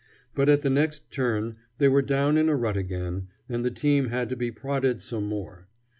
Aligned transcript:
But 0.33 0.49
at 0.49 0.63
the 0.63 0.69
next 0.71 1.11
turn 1.11 1.57
they 1.77 1.87
were 1.87 2.01
down 2.01 2.35
in 2.35 2.49
a 2.49 2.55
rut 2.55 2.75
again, 2.75 3.27
and 3.47 3.63
the 3.63 3.69
team 3.69 4.07
had 4.09 4.29
to 4.29 4.35
be 4.35 4.49
prodded 4.49 4.99
some 4.99 5.25
more. 5.27 5.67